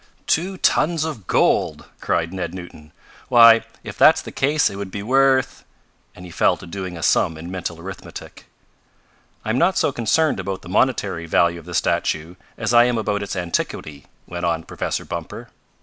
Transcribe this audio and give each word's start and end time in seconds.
"Two 0.25 0.57
tons 0.57 1.03
of 1.03 1.27
gold!" 1.27 1.85
cried 1.99 2.33
New 2.33 2.47
Newton. 2.47 2.91
"Why, 3.29 3.65
if 3.83 3.99
that's 3.99 4.23
the 4.23 4.31
case 4.31 4.67
it 4.67 4.75
would 4.75 4.89
be 4.89 5.03
worth" 5.03 5.63
and 6.15 6.25
he 6.25 6.31
fell 6.31 6.57
to 6.57 6.65
doing 6.65 6.97
a 6.97 7.03
sum 7.03 7.37
in 7.37 7.51
mental 7.51 7.79
arithmetic. 7.79 8.47
"I 9.45 9.51
am 9.51 9.59
not 9.59 9.77
so 9.77 9.91
concerned 9.91 10.39
about 10.39 10.63
the 10.63 10.69
monetary 10.69 11.27
value 11.27 11.59
of 11.59 11.65
the 11.65 11.75
statue 11.75 12.33
as 12.57 12.73
I 12.73 12.85
am 12.85 12.97
about 12.97 13.21
its 13.21 13.35
antiquity," 13.35 14.07
went 14.25 14.43
on 14.43 14.63
Professor 14.63 15.05
Bumper. 15.05 15.49